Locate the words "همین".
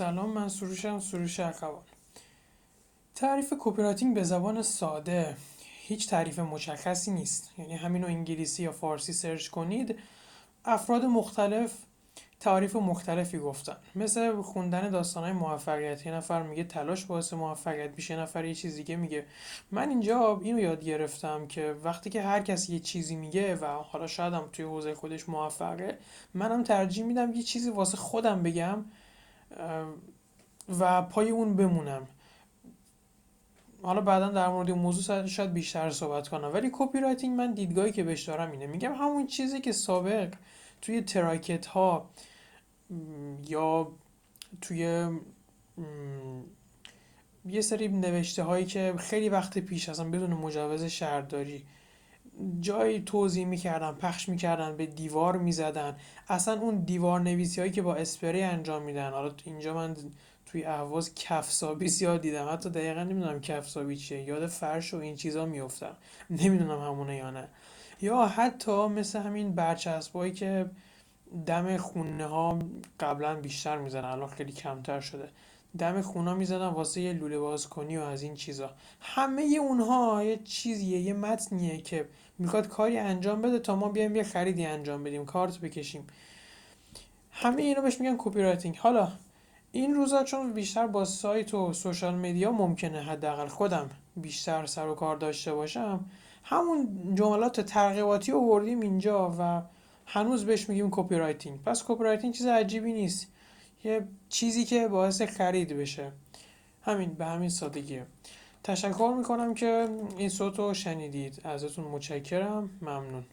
69.18-69.54, 106.82-107.14, 107.26-107.48